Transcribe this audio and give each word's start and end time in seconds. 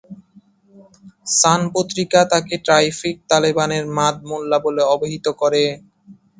সান 1.31 1.61
পত্রিকা 1.73 2.19
তাকে 2.31 2.55
"ট্রাফিক 2.65 3.15
তালেবানের 3.29 3.83
মাদ 3.97 4.15
মোল্লা" 4.29 4.57
বলে 4.65 4.83
অভিহিত 4.93 5.25
করে। 5.41 5.63